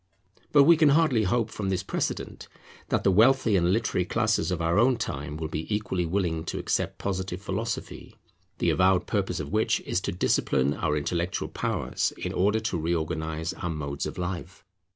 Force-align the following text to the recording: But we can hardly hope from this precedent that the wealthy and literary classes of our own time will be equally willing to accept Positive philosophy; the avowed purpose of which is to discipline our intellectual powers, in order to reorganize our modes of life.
But 0.51 0.63
we 0.63 0.77
can 0.77 0.89
hardly 0.89 1.25
hope 1.25 1.51
from 1.51 1.69
this 1.69 1.83
precedent 1.83 2.47
that 2.89 3.03
the 3.03 3.11
wealthy 3.11 3.55
and 3.55 3.71
literary 3.71 4.03
classes 4.03 4.49
of 4.49 4.59
our 4.59 4.79
own 4.79 4.97
time 4.97 5.37
will 5.37 5.47
be 5.47 5.71
equally 5.71 6.07
willing 6.07 6.43
to 6.45 6.57
accept 6.57 6.97
Positive 6.97 7.39
philosophy; 7.39 8.15
the 8.57 8.71
avowed 8.71 9.05
purpose 9.05 9.39
of 9.39 9.51
which 9.51 9.79
is 9.81 10.01
to 10.01 10.11
discipline 10.11 10.73
our 10.73 10.97
intellectual 10.97 11.49
powers, 11.49 12.13
in 12.17 12.33
order 12.33 12.59
to 12.61 12.79
reorganize 12.79 13.53
our 13.53 13.69
modes 13.69 14.07
of 14.07 14.17
life. 14.17 14.65